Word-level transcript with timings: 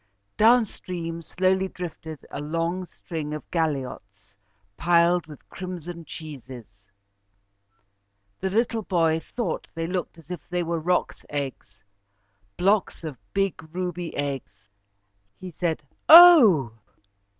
Down 0.35 0.65
stream 0.65 1.21
slowly 1.21 1.67
drifted 1.67 2.25
a 2.31 2.41
long 2.41 2.87
string 2.87 3.35
of 3.35 3.43
galliots 3.51 4.33
piled 4.75 5.27
with 5.27 5.47
crimson 5.47 6.05
cheeses. 6.05 6.65
The 8.39 8.49
little 8.49 8.81
boy 8.81 9.19
thought 9.19 9.67
they 9.75 9.85
looked 9.85 10.17
as 10.17 10.31
if 10.31 10.41
they 10.49 10.63
were 10.63 10.79
roc's 10.79 11.23
eggs, 11.29 11.83
blocks 12.57 13.03
of 13.03 13.15
big 13.31 13.61
ruby 13.75 14.17
eggs. 14.17 14.69
He 15.39 15.51
said, 15.51 15.83
"Oh!" 16.09 16.71